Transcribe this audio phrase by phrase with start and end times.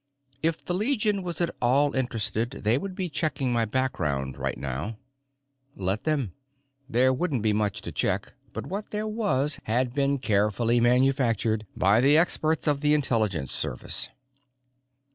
[0.41, 4.97] If the Legion was at all interested, they would be checking my background right now.
[5.75, 6.33] Let them.
[6.89, 12.01] There wouldn't be much to check, but what there was had been carefully manufactured by
[12.01, 14.09] the experts of the Intelligence Service.